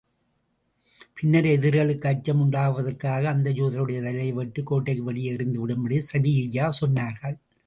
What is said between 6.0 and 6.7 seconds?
Safiyya